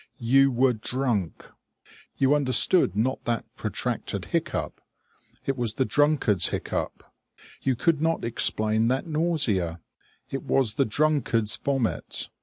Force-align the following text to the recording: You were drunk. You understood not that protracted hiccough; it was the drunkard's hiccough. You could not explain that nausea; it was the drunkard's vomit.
You 0.17 0.49
were 0.49 0.73
drunk. 0.73 1.45
You 2.17 2.33
understood 2.33 2.95
not 2.95 3.23
that 3.25 3.45
protracted 3.55 4.29
hiccough; 4.33 4.73
it 5.45 5.55
was 5.55 5.75
the 5.75 5.85
drunkard's 5.85 6.47
hiccough. 6.47 7.03
You 7.61 7.75
could 7.75 8.01
not 8.01 8.25
explain 8.25 8.87
that 8.87 9.05
nausea; 9.05 9.79
it 10.31 10.41
was 10.41 10.73
the 10.73 10.85
drunkard's 10.85 11.55
vomit. 11.55 12.29